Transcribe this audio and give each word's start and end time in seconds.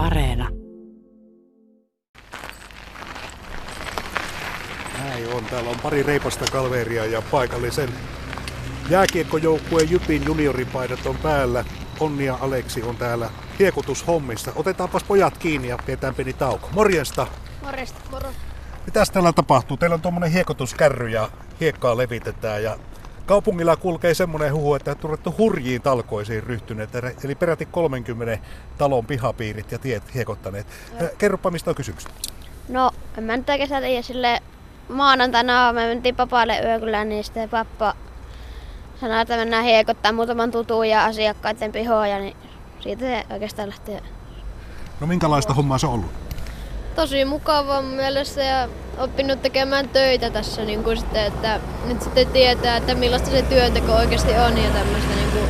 Areena. 0.00 0.48
Näin 4.98 5.34
on. 5.34 5.44
Täällä 5.44 5.70
on 5.70 5.76
pari 5.82 6.02
reipasta 6.02 6.44
kalveria 6.52 7.06
ja 7.06 7.22
paikallisen 7.22 7.88
jääkiekkojoukkueen 8.90 9.90
Jypin 9.90 10.24
junioripaidat 10.26 11.06
on 11.06 11.16
päällä. 11.16 11.64
Onni 12.00 12.24
ja 12.24 12.38
Aleksi 12.40 12.82
on 12.82 12.96
täällä 12.96 13.30
hiekutushommissa. 13.58 14.52
Otetaanpas 14.56 15.04
pojat 15.04 15.38
kiinni 15.38 15.68
ja 15.68 15.78
pidetään 15.86 16.14
pieni 16.14 16.32
tauko. 16.32 16.68
Morjesta! 16.72 17.26
Morjesta, 17.64 18.00
moro. 18.10 18.28
Mitäs 18.86 19.10
täällä 19.10 19.32
tapahtuu? 19.32 19.76
Teillä 19.76 19.94
on 19.94 20.00
tuommoinen 20.00 20.32
hiekotuskärry 20.32 21.08
ja 21.08 21.30
hiekkaa 21.60 21.96
levitetään 21.96 22.62
ja 22.62 22.78
kaupungilla 23.30 23.76
kulkee 23.76 24.14
semmoinen 24.14 24.54
huhu, 24.54 24.74
että 24.74 24.96
olette 25.04 25.30
hurjiin 25.38 25.82
talkoisiin 25.82 26.42
ryhtyneet, 26.42 26.90
eli 27.24 27.34
peräti 27.34 27.66
30 27.66 28.38
talon 28.78 29.06
pihapiirit 29.06 29.72
ja 29.72 29.78
tiet 29.78 30.14
hiekottaneet. 30.14 30.66
Joo. 31.00 31.10
Kerropa, 31.18 31.50
mistä 31.50 31.70
on 31.70 31.74
kysymys? 31.74 32.08
No, 32.68 32.90
en 33.18 33.24
mä 33.24 33.36
nyt 33.36 33.48
oikeastaan 33.48 33.82
tiedä 33.82 34.02
sille 34.02 34.40
maanantaina 34.88 35.72
me 35.72 35.86
mentiin 35.86 36.16
papaalle 36.16 36.60
yökylään, 36.60 37.08
niin 37.08 37.24
sitten 37.24 37.48
pappa 37.48 37.94
sanoi, 39.00 39.20
että 39.20 39.36
mennään 39.36 39.64
hiekottaa 39.64 40.12
muutaman 40.12 40.50
tutun 40.50 40.88
ja 40.88 41.04
asiakkaiden 41.04 41.72
pihoja, 41.72 42.18
niin 42.18 42.36
siitä 42.80 43.04
se 43.04 43.24
oikeastaan 43.32 43.68
lähtee. 43.68 44.02
No 45.00 45.06
minkälaista 45.06 45.54
hommaa 45.54 45.78
se 45.78 45.86
on 45.86 45.92
ollut? 45.92 46.10
Tosi 47.00 47.24
mukavaa 47.24 47.82
mun 47.82 47.94
mielestä 47.94 48.42
ja 48.42 48.68
oppinut 48.98 49.42
tekemään 49.42 49.88
töitä 49.88 50.30
tässä, 50.30 50.64
niin 50.64 50.84
kuin 50.84 50.96
sitten, 50.96 51.24
että 51.24 51.60
nyt 51.86 52.02
sitten 52.02 52.26
tietää, 52.26 52.76
että 52.76 52.94
millaista 52.94 53.30
se 53.30 53.42
työnteko 53.42 53.92
oikeasti 53.92 54.30
on 54.30 54.58
ja 54.58 54.70
tämmöistä. 54.70 55.14
Niin 55.14 55.30
kuin... 55.32 55.44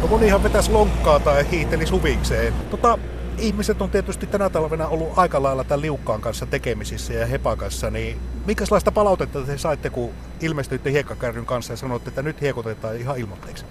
No 0.00 0.06
monihan 0.06 0.42
vetäisi 0.42 0.70
lonkkaa 0.70 1.20
tai 1.20 1.50
hiihteli 1.50 1.86
suvikseen. 1.86 2.54
Tota, 2.70 2.98
ihmiset 3.38 3.82
on 3.82 3.90
tietysti 3.90 4.26
tänä 4.26 4.50
talvena 4.50 4.88
ollut 4.88 5.08
aika 5.16 5.42
lailla 5.42 5.64
tämän 5.64 5.80
liukkaan 5.80 6.20
kanssa 6.20 6.46
tekemisissä 6.46 7.12
ja 7.12 7.26
hepa 7.26 7.56
kanssa, 7.56 7.90
niin 7.90 8.20
minkälaista 8.46 8.92
palautetta 8.92 9.40
te 9.40 9.58
saitte, 9.58 9.90
kun 9.90 10.10
ilmestyitte 10.40 10.92
hiekkakärryn 10.92 11.46
kanssa 11.46 11.72
ja 11.72 11.76
sanoitte, 11.76 12.08
että 12.08 12.22
nyt 12.22 12.40
hiekotetaan 12.40 12.96
ihan 12.96 13.18
ilmoitteeksi? 13.18 13.64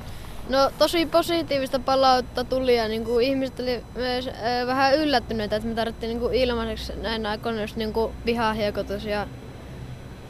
No 0.49 0.71
tosi 0.77 1.05
positiivista 1.05 1.79
palautta 1.79 2.43
tuli 2.43 2.75
ja 2.75 2.87
niin 2.87 3.05
kuin 3.05 3.25
ihmiset 3.25 3.59
oli 3.59 3.83
myös 3.95 4.27
äh, 4.27 4.67
vähän 4.67 4.95
yllättyneitä, 4.95 5.55
että 5.55 5.67
me 5.67 5.75
tarvittiin 5.75 6.07
niin 6.07 6.19
kuin 6.19 6.33
ilmaiseksi 6.33 6.93
näin 7.01 7.25
aikoina 7.25 7.61
just 7.61 7.75
niin 7.75 7.93
kuin 7.93 8.13
pihahiekotus 8.25 9.05
ja 9.05 9.27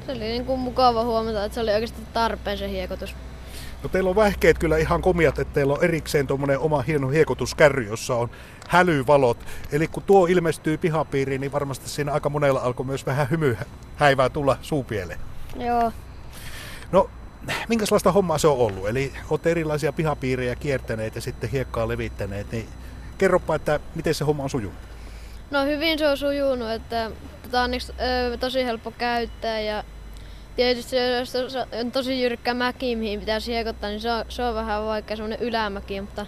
se 0.05 0.11
oli 0.11 0.19
niin 0.19 0.45
kuin 0.45 0.59
mukava 0.59 1.03
huomata, 1.03 1.45
että 1.45 1.55
se 1.55 1.61
oli 1.61 1.73
oikeasti 1.73 2.01
tarpeen 2.13 2.57
se 2.57 2.69
hiekotus. 2.69 3.15
No 3.83 3.89
teillä 3.89 4.09
on 4.09 4.15
vähkeet 4.15 4.57
kyllä 4.57 4.77
ihan 4.77 5.01
komiat, 5.01 5.39
että 5.39 5.53
teillä 5.53 5.73
on 5.73 5.83
erikseen 5.83 6.27
tuommoinen 6.27 6.59
oma 6.59 6.81
hieno 6.81 7.09
hiekotuskärry, 7.09 7.87
jossa 7.87 8.15
on 8.15 8.29
hälyvalot. 8.67 9.37
Eli 9.71 9.87
kun 9.87 10.03
tuo 10.03 10.25
ilmestyy 10.25 10.77
pihapiiriin, 10.77 11.41
niin 11.41 11.51
varmasti 11.51 11.89
siinä 11.89 12.11
aika 12.11 12.29
monella 12.29 12.59
alkoi 12.59 12.85
myös 12.85 13.05
vähän 13.05 13.29
hymyhäivää 13.29 14.29
tulla 14.29 14.57
suupieleen. 14.61 15.19
Joo. 15.55 15.91
No, 16.91 17.09
minkälaista 17.67 18.11
hommaa 18.11 18.37
se 18.37 18.47
on 18.47 18.57
ollut? 18.57 18.87
Eli 18.87 19.13
olette 19.29 19.51
erilaisia 19.51 19.93
pihapiirejä 19.93 20.55
kiertäneet 20.55 21.15
ja 21.15 21.21
sitten 21.21 21.49
hiekkaa 21.49 21.87
levittäneet, 21.87 22.51
niin 22.51 22.69
kerropa, 23.17 23.55
että 23.55 23.79
miten 23.95 24.13
se 24.13 24.23
homma 24.23 24.43
on 24.43 24.49
sujunut? 24.49 24.79
No 25.51 25.65
hyvin 25.65 25.99
se 25.99 26.07
on 26.07 26.17
sujunut, 26.17 26.71
että 26.71 27.11
tätä 27.41 27.61
on 27.61 27.71
tosi 28.39 28.65
helppo 28.65 28.91
käyttää 28.91 29.59
ja 29.59 29.83
tietysti 30.55 30.95
jos 30.95 31.35
on 31.79 31.91
tosi 31.91 32.21
jyrkkä 32.21 32.53
mäki, 32.53 32.95
mihin 32.95 33.19
pitäisi 33.19 33.51
hiekottaa, 33.51 33.89
niin 33.89 34.01
se 34.01 34.11
on, 34.11 34.25
se 34.29 34.43
on 34.43 34.55
vähän 34.55 34.85
vaikea 34.85 35.17
semmoinen 35.17 35.39
ylämäki, 35.39 36.01
mutta 36.01 36.25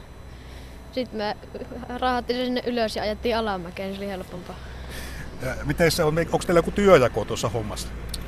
sitten 0.92 1.18
me 1.18 1.38
rahattiin 2.00 2.40
se 2.40 2.46
sinne 2.46 2.64
ylös 2.66 2.96
ja 2.96 3.03
ajettiin 3.03 3.38
alamäkeen, 3.38 3.90
niin 3.90 4.00
se 4.00 4.06
oli 4.06 4.12
helpompaa. 4.12 4.56
Miten 5.64 5.92
se 5.92 6.03
on, 6.03 6.18
onko 6.20 6.38
teillä 6.46 6.59
joku 6.59 6.72
työjako 6.72 7.25
tuossa 7.25 7.50
hommassa? 7.50 7.88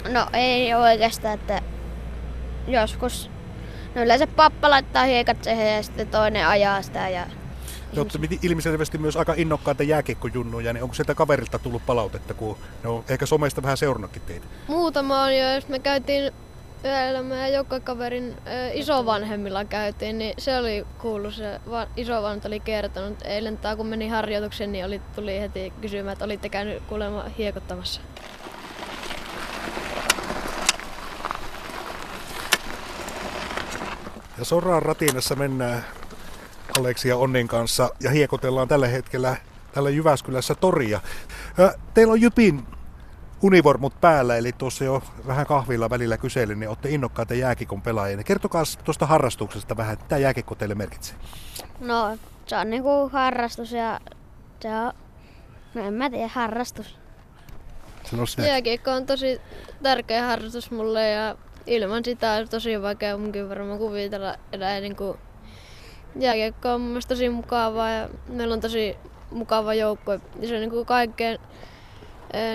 No 0.10 0.28
ei 0.34 0.74
oikeastaan, 0.74 1.34
että 1.34 1.62
joskus, 2.68 3.30
no 3.96 4.04
yleensä 4.04 4.28
pappa 4.28 4.70
laittaa 4.70 5.04
hiekat 5.04 5.44
siihen 5.44 5.76
ja 5.76 5.84
sitten 5.84 6.08
toinen 6.08 6.48
ajaa 6.48 6.82
sitä 6.82 7.10
ja 7.10 7.26
te 7.94 8.00
olette 8.00 8.20
ilmiselvästi 8.42 8.98
myös 8.98 9.18
aika 9.18 9.34
innokkaita 9.38 9.84
jääkiekkojunnuja, 9.84 10.74
niin 10.74 10.84
onko 10.84 10.96
sieltä 10.96 11.16
kaverilta 11.16 11.60
tullut 11.60 11.86
palautetta, 11.86 12.34
kun 12.34 12.58
ne 12.84 12.90
on 12.90 13.04
ehkä 13.10 13.26
somesta 13.26 13.62
vähän 13.64 13.78
seurannutkin 13.78 14.22
teitä? 14.22 14.46
Muutama 14.68 15.24
on 15.24 15.38
jo, 15.38 15.54
jos 15.54 15.68
me 15.68 15.80
käytiin 15.80 16.34
yhdellä 16.84 17.22
meidän 17.22 17.54
joukkokaverin 17.54 18.36
isovanhemmilla 18.74 19.66
käytiin, 19.66 20.18
niin 20.18 20.34
se 20.38 20.58
oli 20.58 20.86
kuullut, 21.02 21.34
se 21.34 21.60
isovanhemmat 21.96 22.46
oli 22.46 22.60
kertonut. 22.60 23.22
Eilen 23.24 23.58
tai 23.58 23.76
kun 23.76 23.88
meni 23.88 24.08
harjoituksen, 24.08 24.72
niin 24.72 24.86
oli, 24.86 25.02
tuli 25.16 25.40
heti 25.40 25.74
kysymään, 25.82 26.14
että 26.14 26.26
olitte 26.26 26.50
käynyt 26.50 26.84
kuulemma 26.88 27.26
hiekottamassa. 27.38 28.02
Ja 34.44 34.48
Soraan 34.48 34.82
ratinassa 34.82 35.36
mennään 35.36 35.86
Aleksi 36.80 37.10
ja 37.10 37.18
Onnin 37.18 37.48
kanssa 37.48 37.90
ja 38.00 38.10
hiekotellaan 38.10 38.68
tällä 38.68 38.88
hetkellä 38.88 39.36
tällä 39.74 39.90
Jyväskylässä 39.90 40.56
toria. 40.56 41.02
Teillä 41.94 42.14
on 42.14 42.22
Jypin 42.22 42.68
univormut 43.42 44.02
päällä, 44.02 44.38
eli 44.38 44.52
tuossa 44.52 44.84
jo 44.84 45.04
vähän 45.28 45.46
kahvilla 45.46 45.90
välillä 45.90 46.18
kyselin, 46.18 46.60
niin 46.60 46.70
olette 46.70 46.90
innokkaita 46.90 47.34
jääkikon 47.34 47.82
pelaajia. 47.82 48.24
Kertokaa 48.24 48.64
tuosta 48.84 49.06
harrastuksesta 49.06 49.78
vähän, 49.78 49.98
mitä 50.02 50.18
jääkikko 50.18 50.56
teille 50.56 50.76
merkitsee? 50.76 51.16
No, 51.80 52.18
se 52.46 52.58
on 52.58 52.70
niinku 52.70 53.10
harrastus 53.10 53.72
ja 53.72 54.00
se 54.60 54.68
on, 54.68 54.94
no 55.74 55.88
en 55.88 55.94
mä 55.94 56.10
tiedä, 56.10 56.30
harrastus. 56.34 56.98
Jääkiekko 58.38 58.92
on 58.92 59.06
tosi 59.06 59.42
tärkeä 59.84 60.24
harrastus 60.24 60.72
mulle 60.72 61.10
ja 61.10 61.36
ilman 61.68 62.06
sitä 62.06 62.32
on 62.32 62.50
tosi 62.50 62.82
vaikea 62.82 63.18
munkin 63.18 63.50
varmaan 63.50 63.80
kuvitella 63.80 64.36
enää 64.52 64.80
niin 64.80 64.96
kuin 64.96 65.18
jääkiekko 66.20 66.74
on 66.74 66.82
mun 66.82 67.02
tosi 67.08 67.30
mukavaa 67.30 67.90
ja 67.90 68.10
meillä 68.28 68.54
on 68.54 68.62
tosi 68.62 68.98
mukava 69.32 69.74
joukko. 69.74 70.12
Ja 70.12 70.48
se 70.48 70.54
on 70.56 70.62
niin 70.62 70.70
kuin 70.70 70.86
kaikkein 70.86 71.40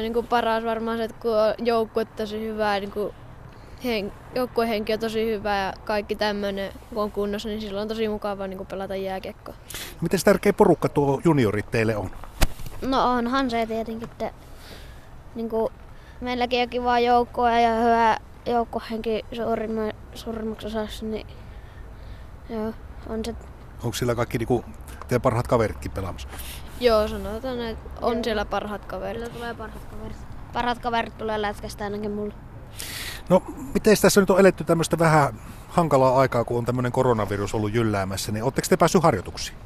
niin 0.00 0.12
kuin 0.12 0.26
paras 0.26 0.64
varmaan 0.64 0.98
se, 0.98 1.04
että 1.04 1.16
kun 1.20 1.38
on 1.38 1.66
joukkue 1.66 2.04
tosi 2.04 2.40
hyvä, 2.40 2.80
niin 2.80 2.90
kuin 2.90 3.14
hen, 3.84 4.12
joukkuehenki 4.34 4.92
on 4.92 4.98
tosi 4.98 5.26
hyvä 5.26 5.56
ja 5.56 5.72
kaikki 5.84 6.16
tämmöinen 6.16 6.72
kun 6.94 7.02
on 7.02 7.10
kunnossa, 7.10 7.48
niin 7.48 7.60
silloin 7.60 7.82
on 7.82 7.88
tosi 7.88 8.08
mukava 8.08 8.46
niin 8.46 8.58
kuin 8.58 8.66
pelata 8.66 8.96
jääkiekkoa. 8.96 9.54
No, 9.54 9.98
miten 10.00 10.20
tärkeä 10.24 10.52
porukka 10.52 10.88
tuo 10.88 11.20
juniorit 11.24 11.70
teille 11.70 11.96
on? 11.96 12.10
No 12.82 13.12
onhan 13.12 13.50
se 13.50 13.66
tietenkin, 13.66 14.08
että 14.10 14.30
niin 15.34 15.48
kuin, 15.48 15.72
meilläkin 16.20 16.62
on 16.62 16.68
kiva 16.68 16.98
joukkoa 16.98 17.60
ja 17.60 17.74
hyvä 17.74 18.16
joukkohenki 18.46 19.24
suurimmaksi 20.14 20.66
osaksi, 20.66 21.04
niin 21.04 21.26
joo, 22.50 22.72
on 23.08 23.24
se. 23.24 23.34
Onko 23.82 23.92
sillä 23.92 24.14
kaikki 24.14 24.38
niinku, 24.38 24.64
teidän 25.08 25.22
parhaat 25.22 25.48
kaveritkin 25.48 25.90
pelaamassa? 25.90 26.28
Joo, 26.80 27.08
sanotaan, 27.08 27.60
että 27.60 27.90
on 28.00 28.24
siellä 28.24 28.44
parhaat 28.44 28.84
kaverit. 28.84 29.22
Kyllä 29.22 29.34
tulee 29.34 29.54
parhaat 29.54 29.84
kaverit. 29.84 30.16
Parhaat 30.52 30.78
kaverit 30.78 31.18
tulee 31.18 31.42
lätkästä 31.42 31.84
ainakin 31.84 32.10
mulle. 32.10 32.34
No, 33.28 33.42
miten 33.74 33.96
tässä 34.00 34.20
nyt 34.20 34.30
on 34.30 34.40
eletty 34.40 34.64
tämmöistä 34.64 34.98
vähän 34.98 35.40
hankalaa 35.68 36.20
aikaa, 36.20 36.44
kun 36.44 36.58
on 36.58 36.64
tämmöinen 36.64 36.92
koronavirus 36.92 37.54
ollut 37.54 37.74
jylläämässä, 37.74 38.32
niin 38.32 38.42
oletteko 38.42 38.66
te 38.68 38.76
päässyt 38.76 39.02
harjoituksiin? 39.02 39.58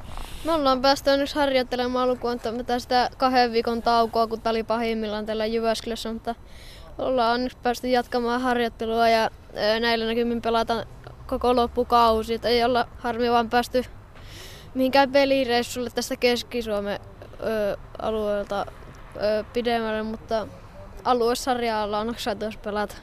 Me 0.44 0.53
ollaan 0.53 0.83
päästy 0.83 1.16
nyt 1.16 1.33
harjoittelemaan 1.33 2.09
lukuun 2.09 2.41
sitä 2.78 3.10
kahden 3.16 3.53
viikon 3.53 3.83
taukoa, 3.83 4.27
kun 4.27 4.41
tämä 4.41 4.50
oli 4.50 4.62
pahimmillaan 4.62 5.27
tällä 5.27 5.47
Jyväskylässä, 5.47 6.12
mutta 6.12 6.34
ollaan 6.98 7.34
onneksi 7.34 7.58
päästy 7.62 7.88
jatkamaan 7.88 8.41
harjoittelua 8.41 9.08
ja 9.08 9.30
näillä 9.80 10.06
näkymin 10.06 10.42
pelataan 10.42 10.86
koko 11.26 11.56
loppukausi. 11.56 12.34
Et 12.34 12.44
ei 12.44 12.64
olla 12.64 12.88
harmi 12.98 13.30
vaan 13.30 13.50
päästy 13.50 13.84
mihinkään 14.75 15.12
pelireissulle 15.12 15.91
tästä 15.91 16.16
Keski-Suomen 16.16 17.00
ö, 17.41 17.77
alueelta 18.03 18.66
ö, 19.16 19.44
pidemmälle, 19.53 20.03
mutta 20.03 20.47
aluesarjalla 21.04 21.98
on 21.98 22.15
saatu 22.16 22.44
pelata. 22.65 22.94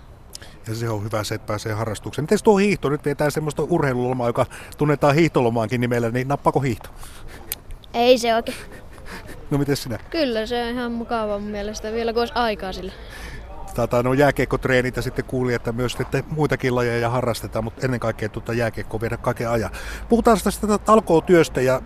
Ja 0.67 0.75
se 0.75 0.89
on 0.89 1.03
hyvä 1.03 1.23
se, 1.23 1.35
että 1.35 1.47
pääsee 1.47 1.73
harrastukseen. 1.73 2.23
Miten 2.23 2.37
tuo 2.43 2.57
hiihto? 2.57 2.89
Nyt 2.89 3.05
vietään 3.05 3.31
semmoista 3.31 3.63
urheilulomaa, 3.63 4.27
joka 4.27 4.45
tunnetaan 4.77 5.15
hiihtolomaankin 5.15 5.81
nimellä, 5.81 6.09
niin 6.09 6.27
nappako 6.27 6.59
hiihto? 6.59 6.89
Ei 7.93 8.17
se 8.17 8.35
oikein. 8.35 8.57
No 9.51 9.57
miten 9.57 9.77
sinä? 9.77 9.99
Kyllä, 10.09 10.45
se 10.45 10.63
on 10.63 10.69
ihan 10.69 10.91
mukava 10.91 11.39
mun 11.39 11.49
mielestä, 11.49 11.91
vielä 11.91 12.13
kun 12.13 12.21
olisi 12.21 12.33
aikaa 12.35 12.73
sille 12.73 12.91
tota, 13.87 14.03
no 14.03 14.13
jääkiekkotreenit 14.13 14.95
ja 14.95 15.01
sitten 15.01 15.25
kuuli, 15.25 15.53
että 15.53 15.71
myös 15.71 15.97
että 15.99 16.23
muitakin 16.29 16.75
lajeja 16.75 17.09
harrastetaan, 17.09 17.63
mutta 17.63 17.85
ennen 17.85 17.99
kaikkea 17.99 18.29
tuota 18.29 18.53
jääkiekkoa 18.53 19.01
viedä 19.01 19.17
kaiken 19.17 19.49
ajan. 19.49 19.71
Puhutaan 20.09 20.37
tästä 20.43 20.67
alkoo 20.87 21.21
työstä 21.21 21.61
ja 21.61 21.81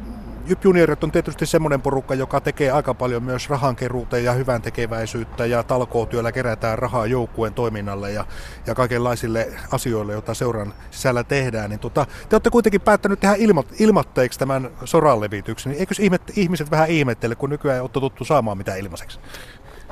Jyp 0.46 0.66
Juniorit 0.66 1.04
on 1.04 1.12
tietysti 1.12 1.46
semmoinen 1.46 1.82
porukka, 1.82 2.16
joka 2.16 2.42
tekee 2.42 2.72
aika 2.72 2.94
paljon 2.94 3.24
myös 3.24 3.50
rahankeruuta 3.50 4.18
ja 4.18 4.34
hyvän 4.34 4.62
tekeväisyyttä 4.62 5.46
ja 5.46 5.64
talkootyöllä 5.64 6.32
kerätään 6.32 6.80
rahaa 6.80 7.06
joukkueen 7.06 7.54
toiminnalle 7.54 8.12
ja, 8.12 8.26
ja 8.68 8.76
kaikenlaisille 8.76 9.48
asioille, 9.72 10.14
joita 10.14 10.34
seuran 10.34 10.74
sisällä 10.92 11.24
tehdään. 11.24 11.70
Niin 11.70 11.80
tota, 11.80 12.06
te 12.30 12.36
olette 12.36 12.50
kuitenkin 12.50 12.82
päättänyt 12.82 13.20
tehdä 13.20 13.36
ilmo, 13.38 13.64
ilmatteeksi 13.80 14.40
tämän 14.40 14.70
soranlevityksen, 14.86 15.72
niin 15.72 15.80
eikö 15.80 15.96
ihmiset 16.36 16.72
vähän 16.72 16.90
ihmettele, 16.90 17.36
kun 17.36 17.50
nykyään 17.50 17.76
ei 17.76 17.82
ole 17.82 17.90
totuttu 17.90 18.26
saamaan 18.26 18.58
mitään 18.58 18.80
ilmaiseksi? 18.80 19.20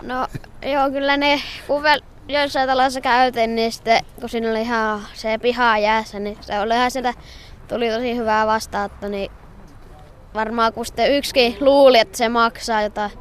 No 0.01 0.27
joo, 0.71 0.89
kyllä 0.92 1.18
ne, 1.18 1.42
kun 1.68 1.83
joissain 2.27 2.69
taloissa 2.69 3.01
käytiin, 3.01 3.56
niin 3.56 3.71
sitten 3.71 4.03
kun 4.19 4.30
siinä 4.30 4.50
oli 4.50 4.62
ihan 4.62 5.01
se 5.13 5.38
piha 5.38 5.77
jäässä, 5.77 6.19
niin 6.19 6.38
se 6.42 6.59
oli 6.59 6.74
ihan 6.74 6.92
sieltä, 6.92 7.13
tuli 7.68 7.89
tosi 7.89 8.15
hyvää 8.15 8.48
vastaanotto, 8.48 9.07
niin 9.07 9.31
varmaan 10.33 10.74
kun 10.74 10.86
sitten 10.86 11.12
yksikin 11.12 11.57
luuli, 11.59 12.00
että 12.00 12.18
se 12.18 12.30
maksaa 12.30 12.81
jotain, 12.81 13.12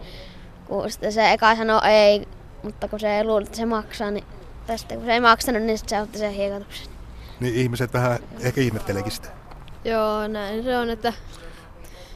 kun 0.68 0.90
sitten 0.90 1.12
se 1.12 1.32
eka 1.32 1.56
sanoi 1.56 1.80
ei, 1.84 2.28
mutta 2.62 2.88
kun 2.88 3.00
se 3.00 3.16
ei 3.16 3.24
luuli, 3.24 3.44
että 3.44 3.56
se 3.56 3.66
maksaa, 3.66 4.10
niin 4.10 4.24
tästä 4.66 4.94
kun 4.94 5.04
se 5.04 5.12
ei 5.12 5.20
maksanut, 5.20 5.62
niin 5.62 5.78
sitten 5.78 5.98
se 5.98 6.02
otti 6.02 6.18
sen 6.18 6.32
hiekotuksen. 6.32 6.86
Niin 7.40 7.54
ihmiset 7.54 7.92
vähän 7.92 8.18
ehkä 8.40 8.60
ihmettelekin 8.60 9.12
sitä. 9.12 9.28
Joo, 9.84 10.28
näin 10.28 10.64
se 10.64 10.78
on, 10.78 10.90
että 10.90 11.12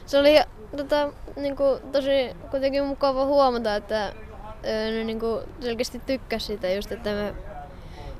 se 0.05 0.19
oli 0.19 0.35
tota, 0.77 1.09
niin 1.35 1.55
kuin, 1.55 1.81
tosi 1.91 2.35
kuitenkin 2.51 2.85
mukava 2.85 3.25
huomata, 3.25 3.75
että 3.75 4.13
ne 4.63 5.03
niin 5.03 5.19
kuin, 5.19 5.41
selkeästi 5.61 6.01
tykkäsi 6.05 6.45
siitä 6.45 6.69
just, 6.69 6.91
että 6.91 7.09
me 7.09 7.35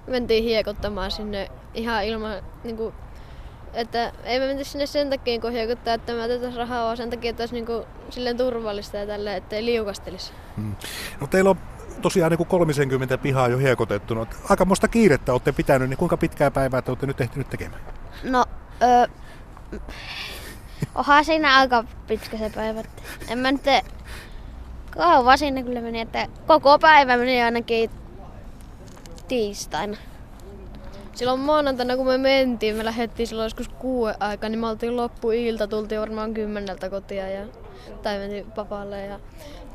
mentiin 0.07 0.43
hiekottamaan 0.43 1.11
sinne 1.11 1.51
ihan 1.73 2.05
ilman 2.05 2.43
niin 2.63 2.77
kuin, 2.77 2.93
että 3.73 4.11
ei 4.23 4.39
me 4.39 4.47
menty 4.47 4.63
sinne 4.63 4.85
sen 4.85 5.09
takia, 5.09 5.39
kun 5.39 5.51
hiekottaa, 5.51 5.93
että 5.93 6.13
me 6.13 6.23
otetaan 6.23 6.53
rahaa, 6.53 6.85
vaan 6.85 6.97
sen 6.97 7.09
takia, 7.09 7.29
että 7.29 7.43
olisi 7.43 7.55
niin 7.55 7.65
kuin, 7.65 7.83
silleen 8.09 8.37
turvallista 8.37 8.97
ja 8.97 9.07
tälle, 9.07 9.35
ettei 9.35 9.65
liukastelisi. 9.65 10.33
Hmm. 10.55 10.75
No 11.21 11.27
teillä 11.27 11.49
on 11.49 11.57
tosiaan 12.01 12.29
niin 12.29 12.37
kuin 12.37 12.47
30 12.47 13.17
pihaa 13.17 13.47
jo 13.47 13.57
hiekotettuna. 13.57 14.25
Aika 14.49 14.65
muista 14.65 14.87
kiirettä 14.87 15.31
olette 15.31 15.51
pitänyt, 15.51 15.89
niin 15.89 15.97
kuinka 15.97 16.17
pitkää 16.17 16.51
päivää 16.51 16.81
te 16.81 16.91
olette 16.91 17.05
nyt 17.05 17.21
ehtinyt 17.21 17.49
tekemään? 17.49 17.81
No, 18.23 18.45
öö, 18.81 19.07
onhan 20.95 21.25
siinä 21.25 21.57
aika 21.57 21.83
pitkä 22.07 22.37
se 22.37 22.51
päivä. 22.55 22.83
En 23.27 23.39
mä 23.39 23.51
nyt 23.51 23.67
kauan 24.97 25.37
sinne 25.37 25.63
kyllä 25.63 25.81
meni, 25.81 26.01
että 26.01 26.27
koko 26.47 26.79
päivä 26.79 27.17
meni 27.17 27.41
ainakin 27.41 27.89
tiistaina. 29.27 29.97
Silloin 31.13 31.39
maanantaina 31.39 31.97
kun 31.97 32.07
me 32.07 32.17
mentiin, 32.17 32.75
me 32.75 32.85
lähdettiin 32.85 33.27
silloin 33.27 33.45
joskus 33.45 33.69
kuuden 33.69 34.15
aikaa, 34.19 34.49
niin 34.49 34.59
me 34.59 34.67
oltiin 34.67 34.97
loppuilta, 34.97 35.67
tultiin 35.67 36.01
varmaan 36.01 36.33
kymmeneltä 36.33 36.89
kotia 36.89 37.29
ja, 37.29 37.45
tai 38.03 38.17
mentiin 38.17 38.51
papalle 38.51 39.05
ja 39.05 39.19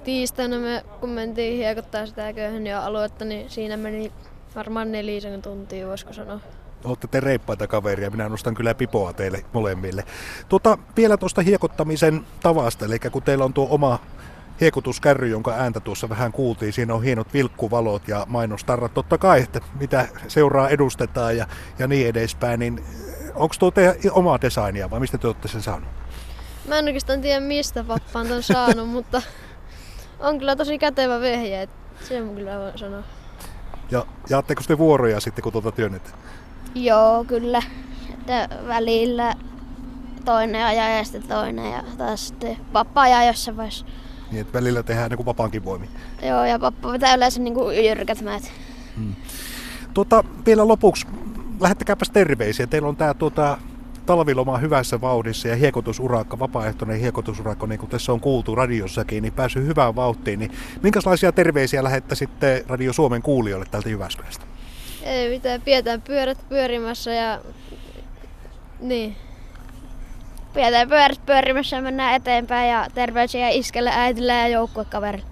tiistaina 0.05 0.59
me, 0.59 0.85
kun 1.01 1.11
mentiin 1.11 1.57
hiekottaa 1.57 2.07
sitä 2.07 2.31
ja 2.69 2.85
aluetta, 2.85 3.25
niin 3.25 3.51
siinä 3.51 3.77
meni 3.77 4.13
varmaan 4.55 4.93
nelisen 4.93 5.43
tuntia, 5.43 5.87
voisiko 5.87 6.13
sanoa. 6.13 6.41
Olette 6.85 7.07
te 7.07 7.21
reippaita 7.21 7.67
kaveria, 7.67 8.11
minä 8.11 8.29
nostan 8.29 8.55
kyllä 8.55 8.75
pipoa 8.75 9.13
teille 9.13 9.45
molemmille. 9.53 10.05
Tuota, 10.49 10.79
vielä 10.97 11.17
tuosta 11.17 11.43
hiekottamisen 11.43 12.27
tavasta, 12.43 12.85
eli 12.85 12.99
kun 12.99 13.23
teillä 13.23 13.45
on 13.45 13.53
tuo 13.53 13.67
oma 13.71 13.99
hiekotuskärry, 14.61 15.29
jonka 15.29 15.53
ääntä 15.53 15.81
tuossa 15.81 16.09
vähän 16.09 16.33
kuultiin. 16.33 16.73
Siinä 16.73 16.95
on 16.95 17.03
hienot 17.03 17.35
vilkkuvalot 17.35 18.09
ja 18.09 18.27
mainostarrat 18.29 18.95
totta 18.95 19.19
kai, 19.19 19.41
että 19.41 19.61
mitä 19.81 20.09
seuraa 20.29 20.69
edustetaan 20.69 21.37
ja, 21.37 21.47
ja 21.79 21.87
niin 21.87 22.09
edespäin. 22.09 22.61
Niin 22.61 22.85
onko 23.35 23.55
tuo 23.59 23.71
teidän 23.71 23.95
omaa 24.11 24.41
designia 24.41 24.91
vai 24.91 25.01
mistä 25.01 25.19
te 25.19 25.27
olette 25.27 25.49
sen 25.49 25.63
saanut? 25.63 25.89
Mä 26.69 26.79
en 26.79 26.85
oikeastaan 26.85 27.21
tiedä 27.21 27.41
mistä 27.41 27.85
pappaan 27.85 28.27
ton 28.29 28.43
saanut, 28.43 28.89
mutta 28.97 29.23
on 30.21 30.39
kyllä 30.39 30.57
tosi 30.57 30.79
kätevä 30.79 31.21
vehje, 31.21 31.69
se 32.09 32.21
mun 32.21 32.35
kyllä 32.35 32.59
voi 32.59 32.79
sanoa. 32.79 33.03
Ja 33.91 34.07
jaatteko 34.31 34.63
te 34.69 34.79
vuoroja 34.79 35.21
sitten, 35.21 35.43
kun 35.43 35.53
tuota 35.53 35.73
työnnette? 35.73 36.11
Joo, 36.75 37.25
kyllä. 37.25 37.63
Että 38.13 38.49
välillä 38.67 39.35
toinen 40.25 40.65
ajaa 40.65 40.89
ja 40.89 41.05
sitten 41.05 41.23
toinen 41.23 41.73
ja 41.73 41.83
taas 41.99 42.29
sitten 42.29 42.57
pappa 42.73 43.01
ajaa 43.01 43.25
jossain 43.25 43.57
vaiheessa. 43.57 43.87
Niin, 44.31 44.41
että 44.41 44.53
välillä 44.53 44.83
tehdään 44.83 45.11
niin 45.11 45.27
vapaankin 45.27 45.65
voimin. 45.65 45.89
Joo, 46.23 46.45
ja 46.45 46.59
pappa 46.59 46.93
vetää 46.93 47.15
yleensä 47.15 47.41
niin 47.41 47.55
kuin 47.55 47.87
jyrkät 47.87 48.21
määt. 48.21 48.53
Hmm. 48.97 49.15
Tuota, 49.95 50.25
vielä 50.47 50.69
lopuksi, 50.69 51.07
lähettäkääpäs 51.61 52.11
terveisiä. 52.11 52.67
Teillä 52.67 52.89
on 52.89 52.97
tämä 52.97 53.15
tuota, 53.15 53.59
talviloma 54.07 54.59
hyvässä 54.59 55.01
vauhdissa 55.01 55.49
ja 55.49 55.57
hiekotusurakka, 55.57 56.39
vapaaehtoinen 56.39 57.01
hiekotusurakka, 57.01 57.67
niin 57.67 57.79
kuin 57.79 57.91
tässä 57.91 58.13
on 58.13 58.21
kuultu 58.21 58.55
radiossakin, 58.55 59.23
niin 59.23 59.33
päässyt 59.33 59.67
hyvään 59.67 59.97
vauhtiin. 59.97 60.39
Niin 60.39 60.53
minkälaisia 60.83 61.33
terveisiä 61.33 61.85
lähettäisitte 61.85 62.65
Radio 62.69 62.93
Suomen 62.93 63.23
kuulijoille 63.23 63.67
tältä 63.71 63.89
Jyväskylästä? 63.89 64.45
Ei 65.03 65.31
mitään, 65.31 65.63
pidetään 65.63 66.03
pyörät 66.03 66.49
pyörimässä 66.49 67.13
ja 67.13 67.41
niin. 68.81 69.17
Pidetään 70.55 70.89
pyörät 70.89 71.27
pyörimässä 71.27 71.77
ja 71.77 71.83
mennään 71.83 72.15
eteenpäin 72.15 72.71
ja 72.71 72.87
terveisiä 72.95 73.49
iskelle 73.49 73.91
äitille 73.95 74.33
ja 74.33 74.49
joukkuekaverille. 74.49 75.30